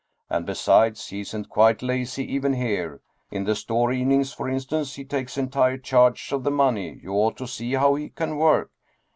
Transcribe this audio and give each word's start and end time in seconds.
And, 0.31 0.47
besides, 0.47 1.09
he 1.09 1.19
isn't 1.21 1.49
quite 1.49 1.83
lazy 1.83 2.25
even 2.33 2.53
here. 2.53 3.01
In 3.29 3.43
the 3.43 3.53
store 3.53 3.91
evenings, 3.93 4.33
for 4.33 4.49
instance, 4.49 4.95
he 4.95 5.05
takes 5.05 5.37
entire 5.37 5.77
charge 5.77 6.31
of 6.33 6.43
the 6.43 6.49
money. 6.49 6.99
You 7.03 7.11
ought 7.13 7.37
to 7.37 7.45
see 7.45 7.73
how 7.73 7.93
he 7.93 8.09
can 8.09 8.37
work." 8.37 8.71